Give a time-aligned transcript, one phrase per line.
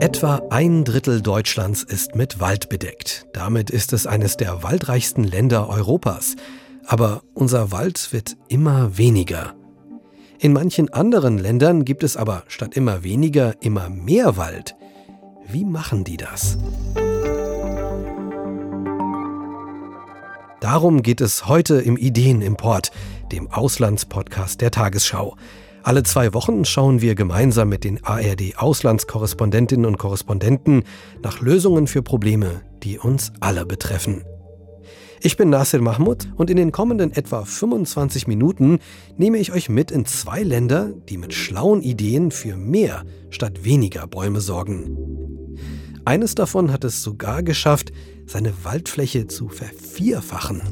[0.00, 3.26] Etwa ein Drittel Deutschlands ist mit Wald bedeckt.
[3.32, 6.34] Damit ist es eines der waldreichsten Länder Europas.
[6.84, 9.54] Aber unser Wald wird immer weniger.
[10.40, 14.74] In manchen anderen Ländern gibt es aber statt immer weniger immer mehr Wald.
[15.46, 16.58] Wie machen die das?
[20.60, 22.90] Darum geht es heute im Ideenimport,
[23.30, 25.36] dem Auslandspodcast der Tagesschau.
[25.82, 30.82] Alle zwei Wochen schauen wir gemeinsam mit den ARD-Auslandskorrespondentinnen und Korrespondenten
[31.22, 34.24] nach Lösungen für Probleme, die uns alle betreffen.
[35.20, 38.78] Ich bin Nasir Mahmoud und in den kommenden etwa 25 Minuten
[39.16, 44.06] nehme ich euch mit in zwei Länder, die mit schlauen Ideen für mehr statt weniger
[44.06, 44.96] Bäume sorgen.
[46.04, 47.92] Eines davon hat es sogar geschafft,
[48.26, 50.62] seine Waldfläche zu vervierfachen.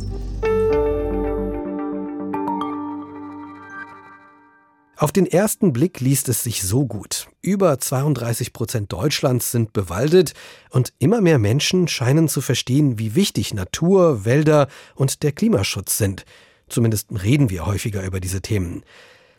[4.98, 7.28] Auf den ersten Blick liest es sich so gut.
[7.42, 10.32] Über 32 Prozent Deutschlands sind bewaldet
[10.70, 16.24] und immer mehr Menschen scheinen zu verstehen, wie wichtig Natur, Wälder und der Klimaschutz sind.
[16.70, 18.84] Zumindest reden wir häufiger über diese Themen.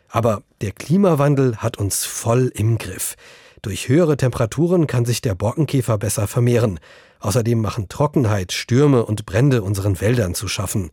[0.08, 3.16] Aber der Klimawandel hat uns voll im Griff.
[3.60, 6.78] Durch höhere Temperaturen kann sich der Borkenkäfer besser vermehren.
[7.18, 10.92] Außerdem machen Trockenheit, Stürme und Brände unseren Wäldern zu schaffen.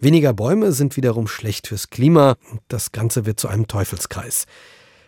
[0.00, 2.36] Weniger Bäume sind wiederum schlecht fürs Klima.
[2.68, 4.46] Das Ganze wird zu einem Teufelskreis.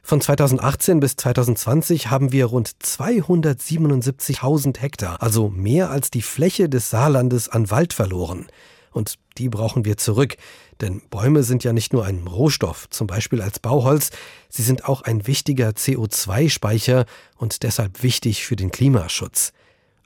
[0.03, 6.91] Von 2018 bis 2020 haben wir rund 277.000 Hektar, also mehr als die Fläche des
[6.91, 8.49] Saarlandes an Wald verloren.
[8.91, 10.37] Und die brauchen wir zurück,
[10.81, 14.11] denn Bäume sind ja nicht nur ein Rohstoff, zum Beispiel als Bauholz,
[14.49, 17.05] sie sind auch ein wichtiger CO2-Speicher
[17.37, 19.53] und deshalb wichtig für den Klimaschutz.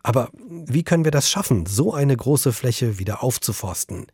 [0.02, 4.08] Aber wie können wir das schaffen, so eine große Fläche wieder aufzuforsten?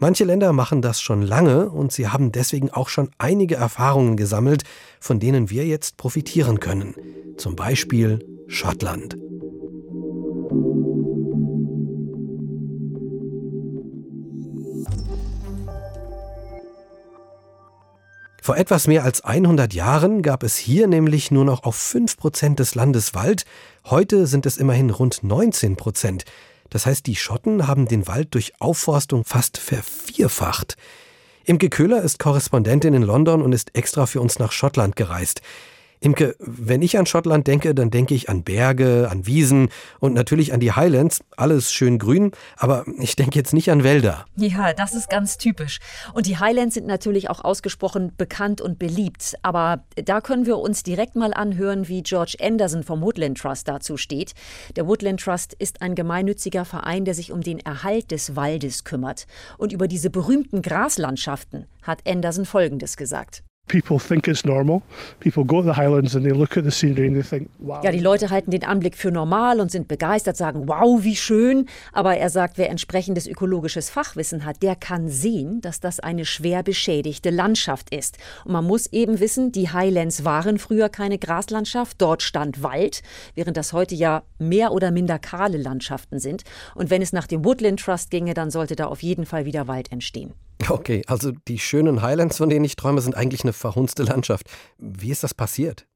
[0.00, 4.62] Manche Länder machen das schon lange und sie haben deswegen auch schon einige Erfahrungen gesammelt,
[5.00, 6.94] von denen wir jetzt profitieren können.
[7.36, 9.16] Zum Beispiel Schottland.
[18.40, 22.60] Vor etwas mehr als 100 Jahren gab es hier nämlich nur noch auf 5 Prozent
[22.60, 23.44] des Landes Wald.
[23.84, 26.24] Heute sind es immerhin rund 19 Prozent.
[26.70, 30.76] Das heißt, die Schotten haben den Wald durch Aufforstung fast vervierfacht.
[31.44, 35.40] Imke Köhler ist Korrespondentin in London und ist extra für uns nach Schottland gereist.
[36.00, 40.52] Imke, wenn ich an Schottland denke, dann denke ich an Berge, an Wiesen und natürlich
[40.52, 41.20] an die Highlands.
[41.36, 44.24] Alles schön grün, aber ich denke jetzt nicht an Wälder.
[44.36, 45.78] Ja, das ist ganz typisch.
[46.14, 49.34] Und die Highlands sind natürlich auch ausgesprochen bekannt und beliebt.
[49.42, 53.96] Aber da können wir uns direkt mal anhören, wie George Anderson vom Woodland Trust dazu
[53.96, 54.34] steht.
[54.76, 59.26] Der Woodland Trust ist ein gemeinnütziger Verein, der sich um den Erhalt des Waldes kümmert.
[59.56, 63.42] Und über diese berühmten Graslandschaften hat Anderson Folgendes gesagt.
[67.84, 71.66] Ja, die Leute halten den Anblick für normal und sind begeistert, sagen, wow, wie schön.
[71.92, 76.62] Aber er sagt, wer entsprechendes ökologisches Fachwissen hat, der kann sehen, dass das eine schwer
[76.62, 78.18] beschädigte Landschaft ist.
[78.44, 83.02] Und man muss eben wissen, die Highlands waren früher keine Graslandschaft, dort stand Wald,
[83.34, 86.44] während das heute ja mehr oder minder kahle Landschaften sind.
[86.74, 89.68] Und wenn es nach dem Woodland Trust ginge, dann sollte da auf jeden Fall wieder
[89.68, 90.32] Wald entstehen.
[90.68, 94.48] Okay, also die schönen Highlands, von denen ich träume, sind eigentlich eine verhunzte Landschaft.
[94.78, 95.86] Wie ist das passiert?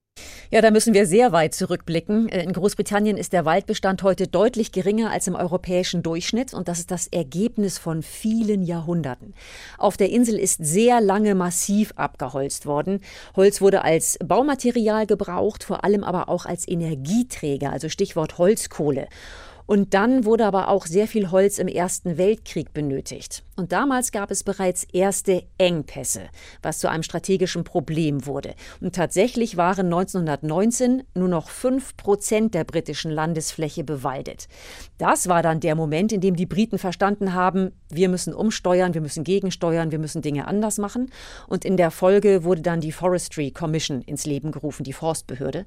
[0.50, 2.28] Ja, da müssen wir sehr weit zurückblicken.
[2.28, 6.78] Äh, in Großbritannien ist der Waldbestand heute deutlich geringer als im europäischen Durchschnitt und das
[6.78, 9.34] ist das Ergebnis von vielen Jahrhunderten.
[9.78, 13.01] Auf der Insel ist sehr lange massiv abgeholzt worden.
[13.34, 19.09] Holz wurde als Baumaterial gebraucht, vor allem aber auch als Energieträger, also Stichwort Holzkohle.
[19.67, 23.43] Und dann wurde aber auch sehr viel Holz im Ersten Weltkrieg benötigt.
[23.56, 26.23] Und damals gab es bereits erste Engpässe,
[26.62, 28.55] was zu einem strategischen Problem wurde.
[28.81, 34.49] Und tatsächlich waren 1919 nur noch 5 Prozent der britischen Landesfläche bewaldet.
[34.99, 39.01] Das war dann der Moment, in dem die Briten verstanden haben, wir müssen umsteuern, wir
[39.01, 41.11] müssen gegensteuern, wir müssen Dinge anders machen.
[41.47, 45.67] Und in der Folge wurde dann die Forestry Commission ins Leben gerufen, die Forstbehörde,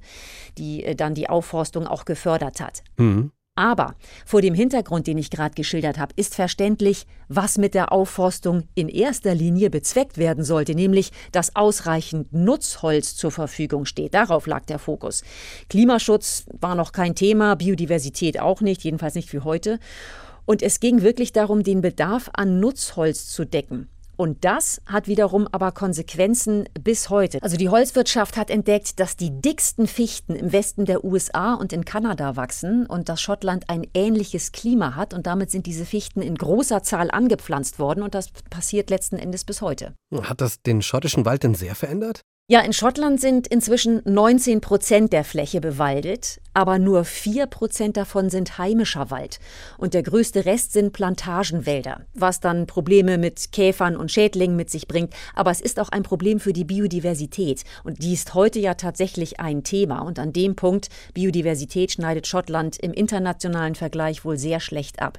[0.58, 2.82] die äh, dann die Aufforstung auch gefördert hat.
[2.96, 3.30] Mhm.
[3.56, 8.68] Aber vor dem Hintergrund, den ich gerade geschildert habe, ist verständlich, was mit der Aufforstung
[8.74, 14.12] in erster Linie bezweckt werden sollte, nämlich dass ausreichend Nutzholz zur Verfügung steht.
[14.12, 15.24] Darauf lag der Fokus.
[15.70, 19.80] Klimaschutz war noch kein Thema, Biodiversität auch nicht, jedenfalls nicht für heute.
[20.44, 23.88] Und es ging wirklich darum, den Bedarf an Nutzholz zu decken.
[24.16, 27.42] Und das hat wiederum aber Konsequenzen bis heute.
[27.42, 31.84] Also die Holzwirtschaft hat entdeckt, dass die dicksten Fichten im Westen der USA und in
[31.84, 36.34] Kanada wachsen und dass Schottland ein ähnliches Klima hat und damit sind diese Fichten in
[36.34, 39.94] großer Zahl angepflanzt worden und das passiert letzten Endes bis heute.
[40.22, 42.22] Hat das den schottischen Wald denn sehr verändert?
[42.48, 48.30] Ja, in Schottland sind inzwischen 19 Prozent der Fläche bewaldet, aber nur 4 Prozent davon
[48.30, 49.40] sind heimischer Wald.
[49.78, 54.86] Und der größte Rest sind Plantagenwälder, was dann Probleme mit Käfern und Schädlingen mit sich
[54.86, 55.12] bringt.
[55.34, 57.64] Aber es ist auch ein Problem für die Biodiversität.
[57.82, 60.02] Und die ist heute ja tatsächlich ein Thema.
[60.02, 65.18] Und an dem Punkt Biodiversität schneidet Schottland im internationalen Vergleich wohl sehr schlecht ab.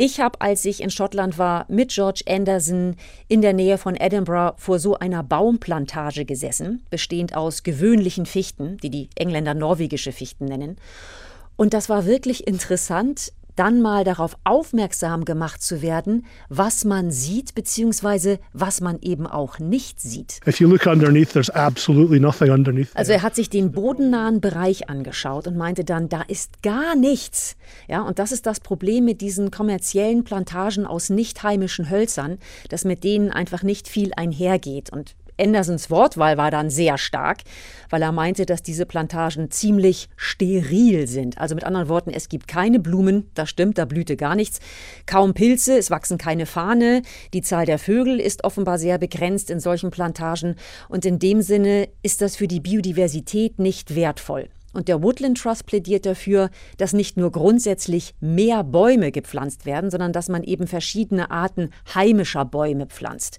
[0.00, 2.94] Ich habe, als ich in Schottland war, mit George Anderson
[3.26, 6.47] in der Nähe von Edinburgh vor so einer Baumplantage gesessen,
[6.90, 10.76] bestehend aus gewöhnlichen Fichten, die die Engländer norwegische Fichten nennen.
[11.56, 17.56] Und das war wirklich interessant, dann mal darauf aufmerksam gemacht zu werden, was man sieht,
[17.56, 20.38] beziehungsweise was man eben auch nicht sieht.
[22.94, 27.56] Also er hat sich den bodennahen Bereich angeschaut und meinte dann, da ist gar nichts.
[27.88, 32.84] Ja, und das ist das Problem mit diesen kommerziellen Plantagen aus nicht heimischen Hölzern, dass
[32.84, 34.92] mit denen einfach nicht viel einhergeht.
[34.92, 37.38] Und Andersons Wortwahl war dann sehr stark,
[37.90, 41.38] weil er meinte, dass diese Plantagen ziemlich steril sind.
[41.38, 44.60] Also mit anderen Worten, es gibt keine Blumen, das stimmt, da blühte gar nichts,
[45.06, 47.02] kaum Pilze, es wachsen keine Fahne,
[47.32, 50.56] die Zahl der Vögel ist offenbar sehr begrenzt in solchen Plantagen
[50.88, 54.48] und in dem Sinne ist das für die Biodiversität nicht wertvoll.
[54.74, 60.12] Und der Woodland Trust plädiert dafür, dass nicht nur grundsätzlich mehr Bäume gepflanzt werden, sondern
[60.12, 63.38] dass man eben verschiedene Arten heimischer Bäume pflanzt.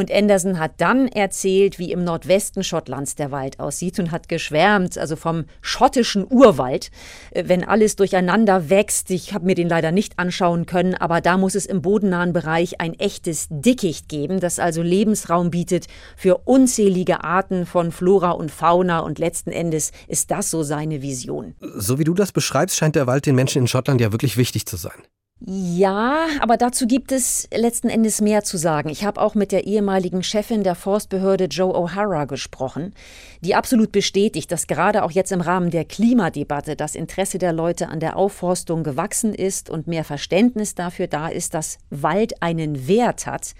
[0.00, 4.96] Und Anderson hat dann erzählt, wie im Nordwesten Schottlands der Wald aussieht und hat geschwärmt,
[4.96, 6.90] also vom schottischen Urwald,
[7.32, 9.10] äh, wenn alles durcheinander wächst.
[9.10, 12.80] Ich habe mir den leider nicht anschauen können, aber da muss es im bodennahen Bereich
[12.80, 15.86] ein echtes Dickicht geben, das also Lebensraum bietet
[16.16, 21.54] für unzählige Arten von Flora und Fauna und letzten Endes ist das so seine Vision.
[21.60, 24.64] So wie du das beschreibst, scheint der Wald den Menschen in Schottland ja wirklich wichtig
[24.64, 25.02] zu sein.
[25.42, 28.90] Ja, aber dazu gibt es letzten Endes mehr zu sagen.
[28.90, 32.92] Ich habe auch mit der ehemaligen Chefin der Forstbehörde Joe O'Hara gesprochen,
[33.40, 37.88] die absolut bestätigt, dass gerade auch jetzt im Rahmen der Klimadebatte das Interesse der Leute
[37.88, 43.26] an der Aufforstung gewachsen ist und mehr Verständnis dafür da ist, dass Wald einen Wert
[43.26, 43.54] hat.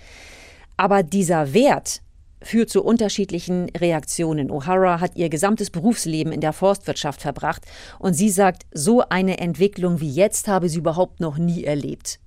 [0.77, 2.03] Aber dieser Wert
[2.43, 4.51] führt zu unterschiedlichen Reaktionen.
[4.51, 7.63] O'Hara hat ihr gesamtes Berufsleben in der Forstwirtschaft verbracht
[7.99, 12.19] und sie sagt, so eine Entwicklung wie jetzt habe sie überhaupt noch nie erlebt.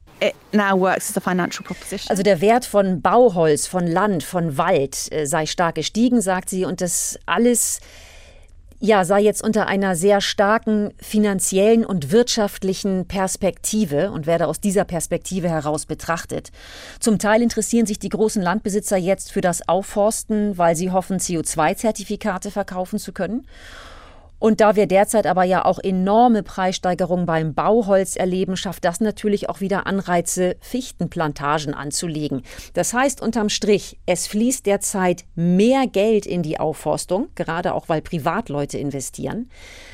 [2.10, 6.64] Also der Wert von Bauholz, von Land, von Wald äh, sei stark gestiegen, sagt sie,
[6.64, 7.82] und das alles
[8.86, 14.84] ja, sei jetzt unter einer sehr starken finanziellen und wirtschaftlichen Perspektive und werde aus dieser
[14.84, 16.52] Perspektive heraus betrachtet.
[17.00, 22.52] Zum Teil interessieren sich die großen Landbesitzer jetzt für das Aufforsten, weil sie hoffen, CO2-Zertifikate
[22.52, 23.48] verkaufen zu können.
[24.44, 29.48] Und da wir derzeit aber ja auch enorme Preissteigerungen beim Bauholz erleben, schafft das natürlich
[29.48, 32.42] auch wieder Anreize, Fichtenplantagen anzulegen.
[32.74, 38.02] Das heißt unterm Strich, es fließt derzeit mehr Geld in die Aufforstung, gerade auch weil
[38.02, 39.50] Privatleute investieren.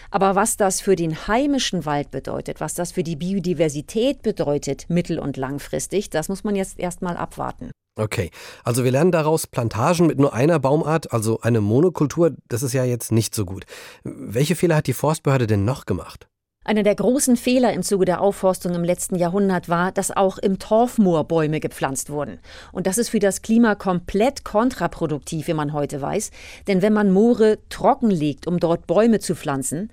[0.09, 5.19] Aber was das für den heimischen Wald bedeutet, was das für die Biodiversität bedeutet, mittel-
[5.19, 7.69] und langfristig, das muss man jetzt erstmal abwarten.
[7.99, 8.31] Okay,
[8.63, 12.85] also wir lernen daraus, Plantagen mit nur einer Baumart, also eine Monokultur, das ist ja
[12.85, 13.65] jetzt nicht so gut.
[14.05, 16.29] Welche Fehler hat die Forstbehörde denn noch gemacht?
[16.63, 20.59] Einer der großen Fehler im Zuge der Aufforstung im letzten Jahrhundert war, dass auch im
[20.59, 22.39] Torfmoor Bäume gepflanzt wurden.
[22.71, 26.31] Und das ist für das Klima komplett kontraproduktiv, wie man heute weiß.
[26.67, 29.91] Denn wenn man Moore trockenlegt, um dort Bäume zu pflanzen,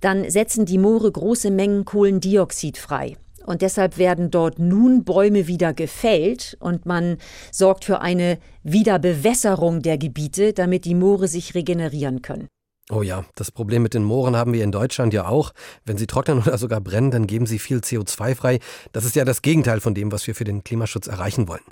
[0.00, 3.16] dann setzen die Moore große Mengen Kohlendioxid frei.
[3.48, 7.16] Und deshalb werden dort nun Bäume wieder gefällt und man
[7.50, 12.48] sorgt für eine Wiederbewässerung der Gebiete, damit die Moore sich regenerieren können.
[12.90, 15.52] Oh ja, das Problem mit den Mooren haben wir in Deutschland ja auch.
[15.86, 18.58] Wenn sie trocknen oder sogar brennen, dann geben sie viel CO2 frei.
[18.92, 21.64] Das ist ja das Gegenteil von dem, was wir für den Klimaschutz erreichen wollen.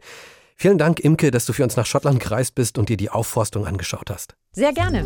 [0.57, 3.67] Vielen Dank, Imke, dass du für uns nach Schottland gereist bist und dir die Aufforstung
[3.67, 4.35] angeschaut hast.
[4.53, 5.05] Sehr gerne.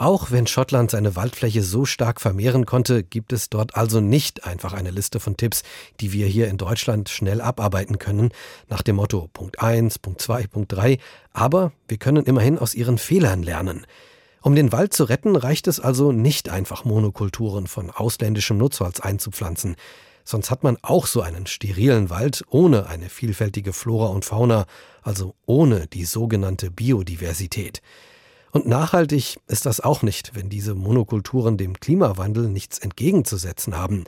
[0.00, 4.72] Auch wenn Schottland seine Waldfläche so stark vermehren konnte, gibt es dort also nicht einfach
[4.72, 5.62] eine Liste von Tipps,
[6.00, 8.30] die wir hier in Deutschland schnell abarbeiten können,
[8.70, 10.96] nach dem Motto Punkt 1, Punkt 2, Punkt 3,
[11.34, 13.86] aber wir können immerhin aus ihren Fehlern lernen.
[14.40, 19.76] Um den Wald zu retten, reicht es also nicht einfach Monokulturen von ausländischem Nutzholz einzupflanzen.
[20.24, 24.64] Sonst hat man auch so einen sterilen Wald ohne eine vielfältige Flora und Fauna,
[25.02, 27.82] also ohne die sogenannte Biodiversität.
[28.52, 34.04] Und nachhaltig ist das auch nicht, wenn diese Monokulturen dem Klimawandel nichts entgegenzusetzen haben.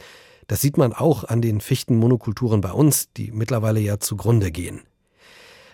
[0.48, 4.82] Das sieht man auch an den Fichtenmonokulturen bei uns, die mittlerweile ja zugrunde gehen.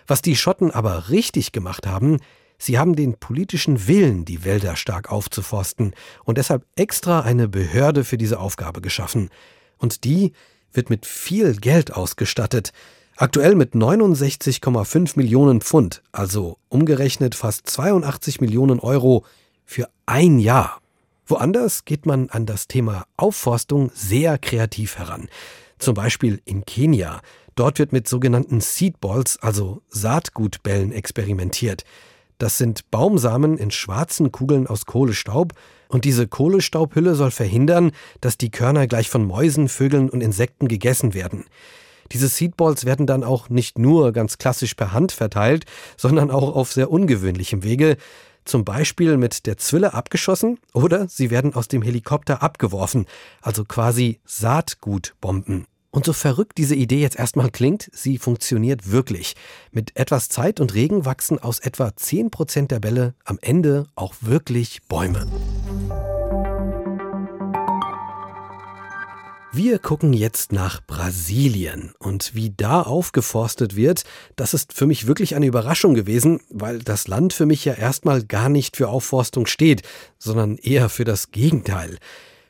[0.05, 2.19] Was die Schotten aber richtig gemacht haben,
[2.57, 8.17] sie haben den politischen Willen, die Wälder stark aufzuforsten und deshalb extra eine Behörde für
[8.17, 9.29] diese Aufgabe geschaffen.
[9.77, 10.33] Und die
[10.71, 12.71] wird mit viel Geld ausgestattet,
[13.21, 19.25] Aktuell mit 69,5 Millionen Pfund, also umgerechnet fast 82 Millionen Euro
[19.65, 20.79] für ein Jahr.
[21.27, 25.27] Woanders geht man an das Thema Aufforstung sehr kreativ heran.
[25.79, 27.19] Zum Beispiel in Kenia.
[27.55, 31.83] Dort wird mit sogenannten Seedballs, also Saatgutbällen, experimentiert.
[32.37, 35.51] Das sind Baumsamen in schwarzen Kugeln aus Kohlestaub
[35.89, 41.13] und diese Kohlestaubhülle soll verhindern, dass die Körner gleich von Mäusen, Vögeln und Insekten gegessen
[41.13, 41.43] werden.
[42.11, 45.65] Diese Seedballs werden dann auch nicht nur ganz klassisch per Hand verteilt,
[45.97, 47.97] sondern auch auf sehr ungewöhnlichem Wege,
[48.45, 53.05] zum Beispiel mit der Zwille abgeschossen oder sie werden aus dem Helikopter abgeworfen,
[53.41, 55.65] also quasi Saatgutbomben.
[55.91, 59.35] Und so verrückt diese Idee jetzt erstmal klingt, sie funktioniert wirklich.
[59.71, 64.81] Mit etwas Zeit und Regen wachsen aus etwa 10% der Bälle am Ende auch wirklich
[64.87, 65.25] Bäume.
[69.51, 74.03] Wir gucken jetzt nach Brasilien und wie da aufgeforstet wird,
[74.35, 78.23] das ist für mich wirklich eine Überraschung gewesen, weil das Land für mich ja erstmal
[78.23, 79.81] gar nicht für Aufforstung steht,
[80.19, 81.97] sondern eher für das Gegenteil.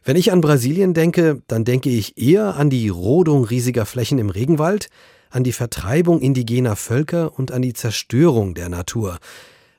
[0.03, 4.29] Wenn ich an Brasilien denke, dann denke ich eher an die Rodung riesiger Flächen im
[4.29, 4.89] Regenwald,
[5.29, 9.19] an die Vertreibung indigener Völker und an die Zerstörung der Natur.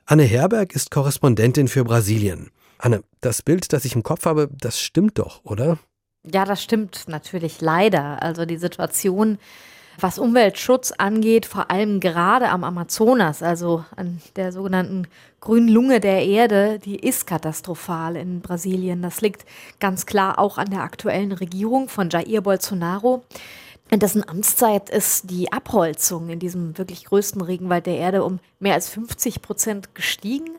[0.07, 2.49] Anne Herberg ist Korrespondentin für Brasilien.
[2.79, 5.77] Anne, das Bild, das ich im Kopf habe, das stimmt doch, oder?
[6.23, 8.21] Ja, das stimmt natürlich leider.
[8.21, 9.39] Also die Situation,
[9.99, 15.07] was Umweltschutz angeht, vor allem gerade am Amazonas, also an der sogenannten
[15.39, 19.01] grünen Lunge der Erde, die ist katastrophal in Brasilien.
[19.01, 19.45] Das liegt
[19.79, 23.23] ganz klar auch an der aktuellen Regierung von Jair Bolsonaro.
[23.89, 28.75] In dessen Amtszeit ist die Abholzung in diesem wirklich größten Regenwald der Erde um mehr
[28.75, 30.51] als 50 Prozent gestiegen.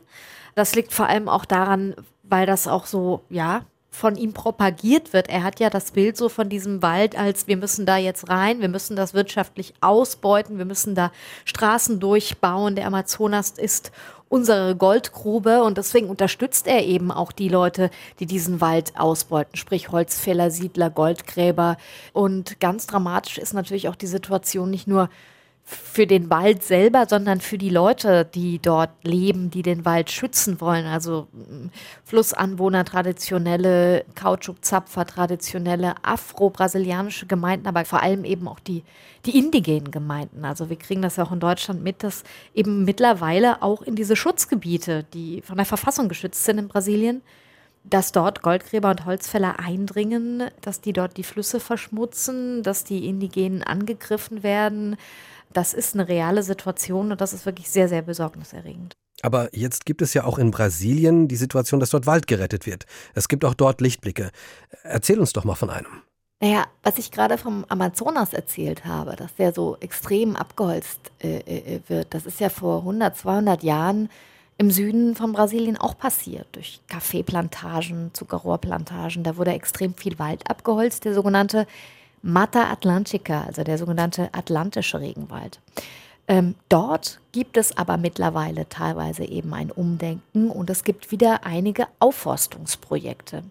[0.55, 5.29] Das liegt vor allem auch daran, weil das auch so, ja, von ihm propagiert wird.
[5.29, 8.59] Er hat ja das Bild so von diesem Wald als wir müssen da jetzt rein,
[8.59, 11.11] wir müssen das wirtschaftlich ausbeuten, wir müssen da
[11.45, 12.75] Straßen durchbauen.
[12.75, 13.91] Der Amazonas ist
[14.29, 19.91] unsere Goldgrube und deswegen unterstützt er eben auch die Leute, die diesen Wald ausbeuten, sprich
[19.91, 21.77] Holzfäller, Siedler, Goldgräber.
[22.13, 25.09] Und ganz dramatisch ist natürlich auch die Situation nicht nur
[25.65, 30.59] für den Wald selber, sondern für die Leute, die dort leben, die den Wald schützen
[30.59, 30.85] wollen.
[30.85, 31.69] Also mm,
[32.03, 38.83] Flussanwohner, traditionelle Kautschukzapfer, traditionelle afro-brasilianische Gemeinden, aber vor allem eben auch die,
[39.25, 40.43] die indigenen Gemeinden.
[40.43, 44.17] Also wir kriegen das ja auch in Deutschland mit, dass eben mittlerweile auch in diese
[44.17, 47.21] Schutzgebiete, die von der Verfassung geschützt sind in Brasilien,
[47.85, 53.63] dass dort Goldgräber und Holzfäller eindringen, dass die dort die Flüsse verschmutzen, dass die Indigenen
[53.63, 54.95] angegriffen werden,
[55.53, 58.93] das ist eine reale Situation und das ist wirklich sehr, sehr besorgniserregend.
[59.21, 62.85] Aber jetzt gibt es ja auch in Brasilien die Situation, dass dort Wald gerettet wird.
[63.13, 64.31] Es gibt auch dort Lichtblicke.
[64.83, 66.01] Erzähl uns doch mal von einem.
[66.41, 71.79] Naja, was ich gerade vom Amazonas erzählt habe, dass der so extrem abgeholzt äh, äh,
[71.87, 74.09] wird, das ist ja vor 100, 200 Jahren
[74.57, 79.23] im Süden von Brasilien auch passiert, durch Kaffeeplantagen, Zuckerrohrplantagen.
[79.23, 81.65] Da wurde extrem viel Wald abgeholzt, der sogenannte
[82.23, 85.59] Mata Atlantica, also der sogenannte atlantische Regenwald.
[86.27, 91.85] Ähm, dort gibt es aber mittlerweile teilweise eben ein Umdenken und es gibt wieder einige
[91.99, 93.43] Aufforstungsprojekte.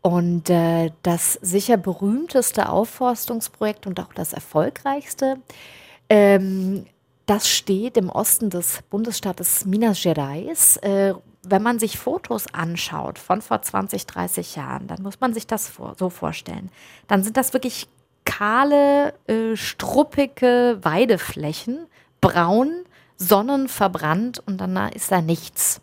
[0.00, 5.36] Und äh, das sicher berühmteste Aufforstungsprojekt und auch das erfolgreichste,
[6.08, 6.86] ähm,
[7.26, 10.78] das steht im Osten des Bundesstaates Minas Gerais.
[10.78, 15.46] Äh, wenn man sich Fotos anschaut von vor 20, 30 Jahren, dann muss man sich
[15.46, 16.70] das vor, so vorstellen.
[17.08, 17.88] Dann sind das wirklich
[18.36, 21.86] kahle, äh, struppige Weideflächen,
[22.20, 22.84] braun,
[23.16, 25.80] sonnenverbrannt und danach ist da nichts.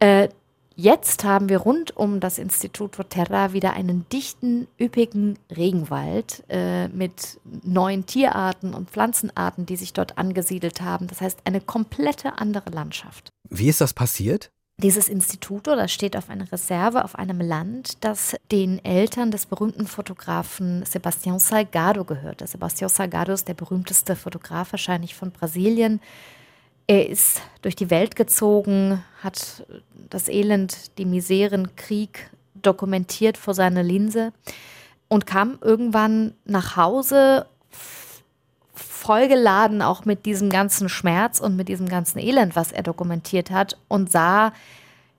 [0.00, 0.28] Äh,
[0.76, 7.38] jetzt haben wir rund um das Institut Terra wieder einen dichten, üppigen Regenwald äh, mit
[7.64, 11.06] neuen Tierarten und Pflanzenarten, die sich dort angesiedelt haben.
[11.06, 13.28] Das heißt, eine komplette andere Landschaft.
[13.50, 14.50] Wie ist das passiert?
[14.80, 19.88] Dieses Institut, das steht auf einer Reserve auf einem Land, das den Eltern des berühmten
[19.88, 22.42] Fotografen Sebastião Salgado gehört.
[22.42, 26.00] Sebastião Salgado ist der berühmteste Fotograf wahrscheinlich von Brasilien.
[26.86, 29.66] Er ist durch die Welt gezogen, hat
[30.10, 34.32] das Elend, die Miseren, Krieg dokumentiert vor seiner Linse
[35.08, 37.46] und kam irgendwann nach Hause
[38.78, 43.76] vollgeladen auch mit diesem ganzen Schmerz und mit diesem ganzen Elend, was er dokumentiert hat
[43.88, 44.52] und sah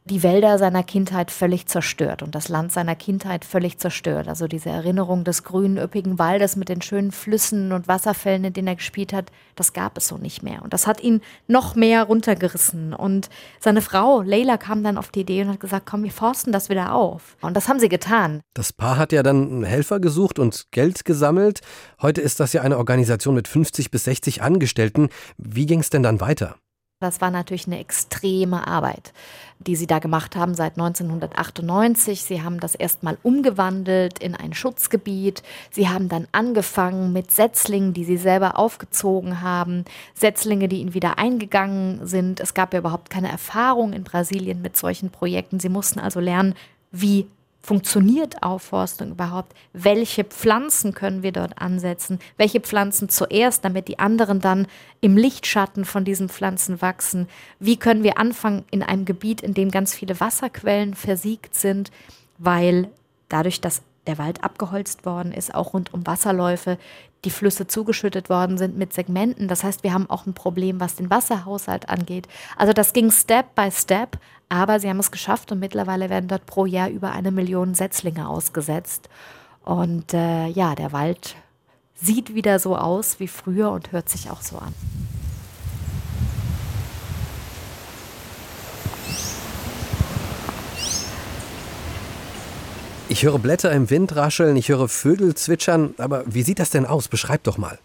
[0.10, 4.28] die Wälder seiner Kindheit völlig zerstört und das Land seiner Kindheit völlig zerstört.
[4.28, 8.68] Also diese Erinnerung des grünen, üppigen Waldes mit den schönen Flüssen und Wasserfällen, in denen
[8.68, 10.64] er gespielt hat, das gab es so nicht mehr.
[10.64, 12.94] Und das hat ihn noch mehr runtergerissen.
[12.94, 16.52] Und seine Frau, Leila, kam dann auf die Idee und hat gesagt, komm, wir forsten
[16.52, 17.38] das wieder auf.
[17.42, 18.42] Und das haben sie getan.
[18.56, 21.62] Das Paar hat ja dann einen Helfer gesucht und Geld gesammelt.
[22.02, 25.10] Heute ist das ja eine Organisation mit 50 bis 60 Angestellten.
[25.38, 26.56] Wie ging es denn dann weiter?
[27.02, 29.14] Das war natürlich eine extreme Arbeit,
[29.60, 32.24] die sie da gemacht haben seit 1998.
[32.24, 35.42] Sie haben das erstmal umgewandelt in ein Schutzgebiet.
[35.72, 41.18] Sie haben dann angefangen mit Setzlingen, die sie selber aufgezogen haben, Setzlinge, die ihnen wieder
[41.18, 42.42] eingegangen sind.
[42.42, 45.62] Es gab ja überhaupt keine Erfahrung in Brasilien mit solchen Projekten.
[45.62, 46.54] Sie mussten also lernen,
[46.92, 47.28] wie
[47.62, 49.54] funktioniert Aufforstung überhaupt?
[49.74, 52.20] Welche Pflanzen können wir dort ansetzen?
[52.38, 54.68] Welche Pflanzen zuerst, damit die anderen dann
[55.02, 57.28] im Lichtschatten von diesen Pflanzen wachsen?
[57.60, 61.92] Wie können wir anfangen in einem Gebiet, in dem ganz viele Wasserquellen versiegt sind,
[62.38, 62.90] weil
[63.28, 66.78] dadurch, dass der Wald abgeholzt worden ist, auch rund um Wasserläufe,
[67.26, 69.48] die Flüsse zugeschüttet worden sind mit Segmenten.
[69.48, 72.28] Das heißt, wir haben auch ein Problem, was den Wasserhaushalt angeht.
[72.58, 76.46] Also das ging Step by Step, aber sie haben es geschafft und mittlerweile werden dort
[76.46, 79.10] pro Jahr über eine Million Setzlinge ausgesetzt.
[79.64, 81.36] Und äh, ja, der Wald
[81.96, 84.74] sieht wieder so aus wie früher und hört sich auch so an.
[93.20, 96.86] Ich höre Blätter im Wind rascheln, ich höre Vögel zwitschern, aber wie sieht das denn
[96.86, 97.10] aus?
[97.10, 97.78] Beschreib doch mal.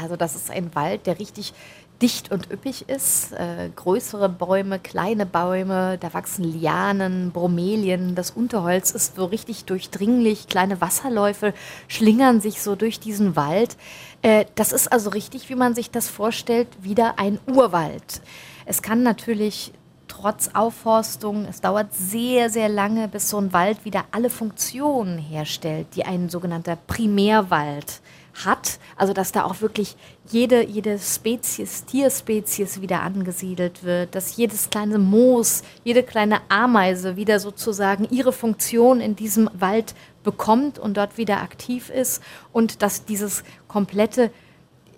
[0.00, 1.54] Also das ist ein Wald, der richtig
[2.00, 3.32] dicht und üppig ist.
[3.32, 8.14] Äh, größere Bäume, kleine Bäume, da wachsen Lianen, Bromelien.
[8.14, 10.46] Das Unterholz ist so richtig durchdringlich.
[10.46, 11.52] Kleine Wasserläufe
[11.88, 13.76] schlingern sich so durch diesen Wald.
[14.22, 18.20] Äh, das ist also richtig, wie man sich das vorstellt, wieder ein Urwald.
[18.66, 19.72] Es kann natürlich
[20.20, 25.88] trotz Aufforstung, es dauert sehr, sehr lange, bis so ein Wald wieder alle Funktionen herstellt,
[25.94, 28.00] die ein sogenannter Primärwald
[28.44, 28.78] hat.
[28.96, 29.96] Also dass da auch wirklich
[30.28, 37.38] jede, jede Spezies, Tierspezies wieder angesiedelt wird, dass jedes kleine Moos, jede kleine Ameise wieder
[37.40, 43.44] sozusagen ihre Funktion in diesem Wald bekommt und dort wieder aktiv ist und dass dieses
[43.68, 44.30] komplette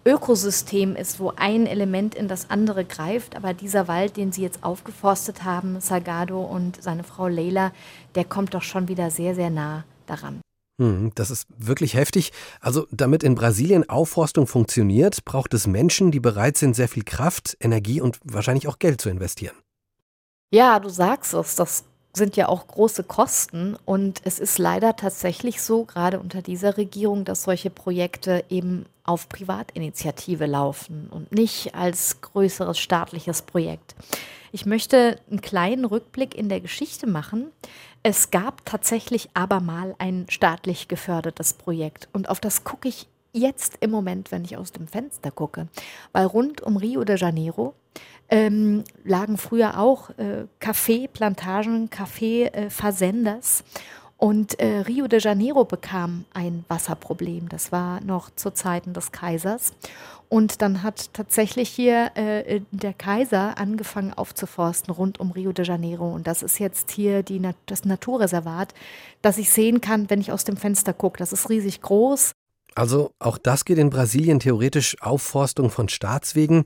[0.08, 3.36] Ökosystem ist, wo ein Element in das andere greift.
[3.36, 7.72] Aber dieser Wald, den Sie jetzt aufgeforstet haben, Salgado und seine Frau Leila,
[8.14, 10.40] der kommt doch schon wieder sehr, sehr nah daran.
[10.80, 12.32] Hm, das ist wirklich heftig.
[12.60, 17.58] Also damit in Brasilien Aufforstung funktioniert, braucht es Menschen, die bereit sind, sehr viel Kraft,
[17.60, 19.56] Energie und wahrscheinlich auch Geld zu investieren.
[20.50, 25.62] Ja, du sagst es, das sind ja auch große Kosten und es ist leider tatsächlich
[25.62, 32.20] so, gerade unter dieser Regierung, dass solche Projekte eben auf Privatinitiative laufen und nicht als
[32.20, 33.94] größeres staatliches Projekt.
[34.52, 37.52] Ich möchte einen kleinen Rückblick in der Geschichte machen.
[38.02, 43.76] Es gab tatsächlich aber mal ein staatlich gefördertes Projekt und auf das gucke ich jetzt
[43.80, 45.68] im Moment, wenn ich aus dem Fenster gucke,
[46.12, 47.74] weil rund um Rio de Janeiro
[48.30, 53.60] ähm, lagen früher auch äh, Kaffeeplantagen, Kaffeeversenders.
[53.60, 53.64] Äh,
[54.18, 57.48] und äh, Rio de Janeiro bekam ein Wasserproblem.
[57.48, 59.72] Das war noch zu Zeiten des Kaisers.
[60.28, 66.12] Und dann hat tatsächlich hier äh, der Kaiser angefangen aufzuforsten rund um Rio de Janeiro.
[66.12, 68.74] Und das ist jetzt hier die, das Naturreservat,
[69.22, 71.18] das ich sehen kann, wenn ich aus dem Fenster gucke.
[71.18, 72.32] Das ist riesig groß.
[72.74, 76.64] Also auch das geht in Brasilien theoretisch Aufforstung von Staatswegen.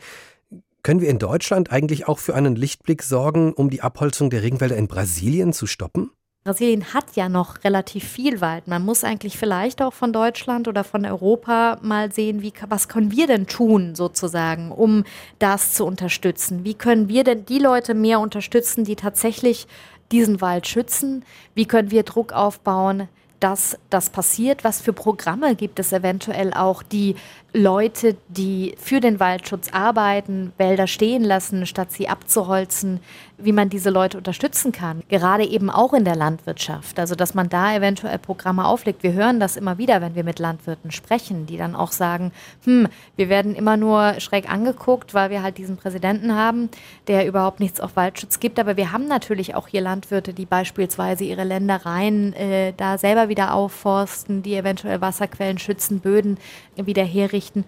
[0.84, 4.76] Können wir in Deutschland eigentlich auch für einen Lichtblick sorgen, um die Abholzung der Regenwälder
[4.76, 6.10] in Brasilien zu stoppen?
[6.42, 8.66] Brasilien hat ja noch relativ viel Wald.
[8.66, 13.12] Man muss eigentlich vielleicht auch von Deutschland oder von Europa mal sehen, wie, was können
[13.12, 15.04] wir denn tun, sozusagen, um
[15.38, 16.64] das zu unterstützen?
[16.64, 19.68] Wie können wir denn die Leute mehr unterstützen, die tatsächlich
[20.10, 21.24] diesen Wald schützen?
[21.54, 23.06] Wie können wir Druck aufbauen,
[23.42, 24.62] dass das passiert?
[24.62, 27.16] Was für Programme gibt es eventuell auch, die
[27.54, 33.00] Leute, die für den Waldschutz arbeiten, Wälder stehen lassen, statt sie abzuholzen,
[33.36, 35.02] wie man diese Leute unterstützen kann.
[35.08, 36.98] Gerade eben auch in der Landwirtschaft.
[36.98, 39.02] Also, dass man da eventuell Programme auflegt.
[39.02, 42.32] Wir hören das immer wieder, wenn wir mit Landwirten sprechen, die dann auch sagen,
[42.64, 46.70] hm, wir werden immer nur schräg angeguckt, weil wir halt diesen Präsidenten haben,
[47.08, 48.58] der überhaupt nichts auf Waldschutz gibt.
[48.60, 53.54] Aber wir haben natürlich auch hier Landwirte, die beispielsweise ihre Ländereien äh, da selber wieder
[53.54, 56.38] aufforsten, die eventuell Wasserquellen schützen, Böden
[56.76, 57.64] wieder herrichten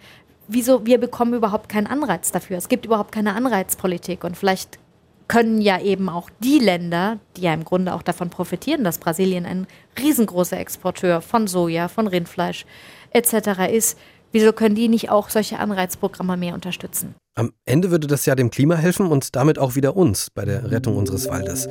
[0.48, 2.56] wieso wir bekommen überhaupt keinen Anreiz dafür.
[2.58, 4.78] Es gibt überhaupt keine Anreizpolitik und vielleicht
[5.26, 9.46] können ja eben auch die Länder, die ja im Grunde auch davon profitieren, dass Brasilien
[9.46, 9.66] ein
[9.98, 12.66] riesengroßer Exporteur von Soja, von Rindfleisch
[13.10, 13.72] etc.
[13.72, 13.98] ist,
[14.32, 17.14] wieso können die nicht auch solche Anreizprogramme mehr unterstützen?
[17.36, 20.70] Am Ende würde das ja dem Klima helfen und damit auch wieder uns bei der
[20.70, 21.68] Rettung unseres Waldes.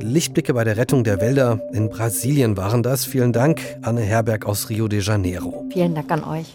[0.00, 3.04] Lichtblicke bei der Rettung der Wälder in Brasilien waren das.
[3.04, 5.66] Vielen Dank, Anne Herberg aus Rio de Janeiro.
[5.72, 6.54] Vielen Dank an euch.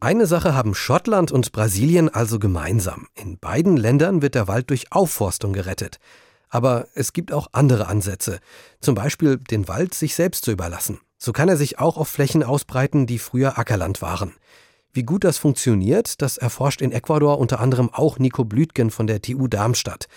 [0.00, 3.08] Eine Sache haben Schottland und Brasilien also gemeinsam.
[3.14, 5.98] In beiden Ländern wird der Wald durch Aufforstung gerettet.
[6.50, 8.38] Aber es gibt auch andere Ansätze.
[8.80, 11.00] Zum Beispiel den Wald sich selbst zu überlassen.
[11.18, 14.34] So kann er sich auch auf Flächen ausbreiten, die früher Ackerland waren.
[14.92, 19.20] Wie gut das funktioniert, das erforscht in Ecuador unter anderem auch Nico Blütgen von der
[19.20, 20.08] TU Darmstadt.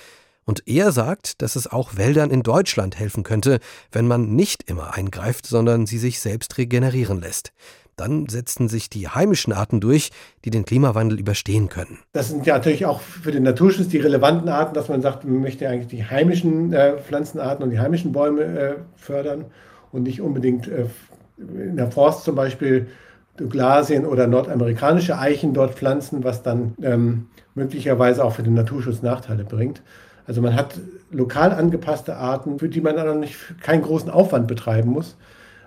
[0.45, 3.59] Und er sagt, dass es auch Wäldern in Deutschland helfen könnte,
[3.91, 7.51] wenn man nicht immer eingreift, sondern sie sich selbst regenerieren lässt.
[7.95, 10.11] Dann setzen sich die heimischen Arten durch,
[10.43, 11.99] die den Klimawandel überstehen können.
[12.13, 15.41] Das sind ja natürlich auch für den Naturschutz die relevanten Arten, dass man sagt, man
[15.41, 19.45] möchte eigentlich die heimischen äh, Pflanzenarten und die heimischen Bäume äh, fördern
[19.91, 20.85] und nicht unbedingt äh,
[21.37, 22.87] in der Forst zum Beispiel
[23.41, 29.43] Douglasien oder nordamerikanische Eichen dort pflanzen, was dann ähm, möglicherweise auch für den Naturschutz Nachteile
[29.43, 29.81] bringt.
[30.25, 30.79] Also man hat
[31.11, 35.17] lokal angepasste Arten, für die man dann nicht keinen großen Aufwand betreiben muss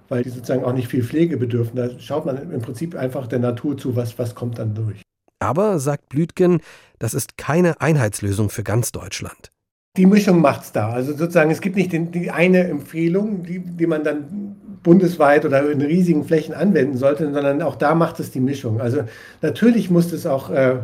[0.08, 1.76] weil die sozusagen auch nicht viel Pflege bedürfen.
[1.76, 5.02] Da schaut man im Prinzip einfach der Natur zu, was, was kommt dann durch.
[5.40, 6.60] Aber, sagt Blütgen,
[6.98, 9.50] das ist keine Einheitslösung für ganz Deutschland.
[9.96, 10.90] Die Mischung macht es da.
[10.90, 15.80] Also sozusagen, es gibt nicht die eine Empfehlung, die, die man dann bundesweit oder in
[15.80, 18.80] riesigen Flächen anwenden sollte, sondern auch da macht es die Mischung.
[18.80, 19.02] Also
[19.42, 20.76] natürlich muss es auch äh,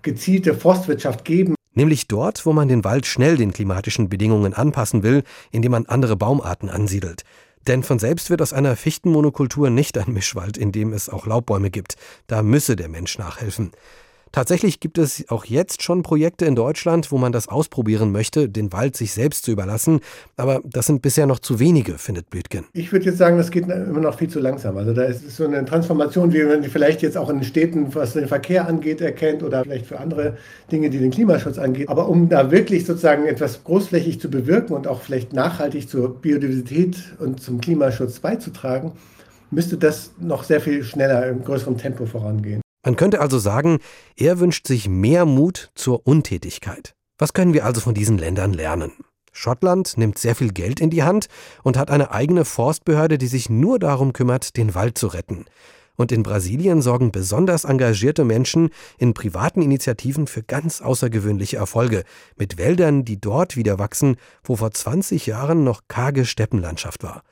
[0.00, 1.54] gezielte Forstwirtschaft geben.
[1.74, 6.16] Nämlich dort, wo man den Wald schnell den klimatischen Bedingungen anpassen will, indem man andere
[6.16, 7.24] Baumarten ansiedelt.
[7.66, 11.70] Denn von selbst wird aus einer Fichtenmonokultur nicht ein Mischwald, in dem es auch Laubbäume
[11.70, 11.96] gibt.
[12.26, 13.72] Da müsse der Mensch nachhelfen.
[14.38, 18.72] Tatsächlich gibt es auch jetzt schon Projekte in Deutschland, wo man das ausprobieren möchte, den
[18.72, 19.98] Wald sich selbst zu überlassen.
[20.36, 22.64] Aber das sind bisher noch zu wenige, findet Blütgen.
[22.72, 24.76] Ich würde jetzt sagen, das geht immer noch viel zu langsam.
[24.76, 27.92] Also da ist so eine Transformation, wie man die vielleicht jetzt auch in den Städten,
[27.96, 30.36] was den Verkehr angeht, erkennt oder vielleicht für andere
[30.70, 31.88] Dinge, die den Klimaschutz angeht.
[31.88, 36.96] Aber um da wirklich sozusagen etwas großflächig zu bewirken und auch vielleicht nachhaltig zur Biodiversität
[37.18, 38.92] und zum Klimaschutz beizutragen,
[39.50, 42.60] müsste das noch sehr viel schneller im größeren Tempo vorangehen.
[42.84, 43.78] Man könnte also sagen,
[44.16, 46.94] er wünscht sich mehr Mut zur Untätigkeit.
[47.18, 48.92] Was können wir also von diesen Ländern lernen?
[49.32, 51.28] Schottland nimmt sehr viel Geld in die Hand
[51.62, 55.44] und hat eine eigene Forstbehörde, die sich nur darum kümmert, den Wald zu retten.
[55.96, 62.04] Und in Brasilien sorgen besonders engagierte Menschen in privaten Initiativen für ganz außergewöhnliche Erfolge,
[62.36, 67.22] mit Wäldern, die dort wieder wachsen, wo vor 20 Jahren noch karge Steppenlandschaft war.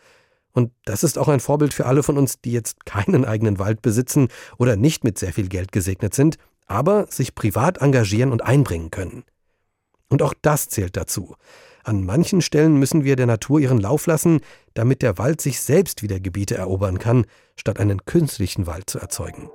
[0.57, 3.83] Und das ist auch ein Vorbild für alle von uns, die jetzt keinen eigenen Wald
[3.83, 8.90] besitzen oder nicht mit sehr viel Geld gesegnet sind, aber sich privat engagieren und einbringen
[8.90, 9.25] können.
[10.09, 11.37] Und auch das zählt dazu.
[11.85, 14.40] An manchen Stellen müssen wir der Natur ihren Lauf lassen,
[14.73, 19.51] damit der Wald sich selbst wieder Gebiete erobern kann, statt einen künstlichen Wald zu erzeugen.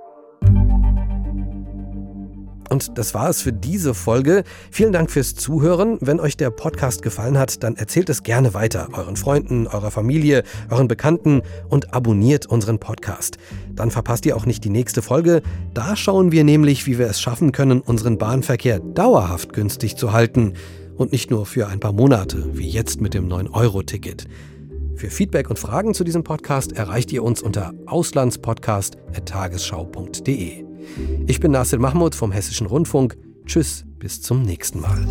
[2.72, 4.44] Und das war es für diese Folge.
[4.70, 5.98] Vielen Dank fürs Zuhören.
[6.00, 10.42] Wenn euch der Podcast gefallen hat, dann erzählt es gerne weiter euren Freunden, eurer Familie,
[10.70, 13.36] euren Bekannten und abonniert unseren Podcast.
[13.74, 15.42] Dann verpasst ihr auch nicht die nächste Folge.
[15.74, 20.54] Da schauen wir nämlich, wie wir es schaffen können, unseren Bahnverkehr dauerhaft günstig zu halten
[20.96, 24.24] und nicht nur für ein paar Monate, wie jetzt mit dem 9-Euro-Ticket.
[24.96, 30.71] Für Feedback und Fragen zu diesem Podcast erreicht ihr uns unter auslandspodcast.tagesschau.de.
[31.26, 33.16] Ich bin Nasir Mahmoud vom Hessischen Rundfunk.
[33.46, 35.06] Tschüss, bis zum nächsten Mal.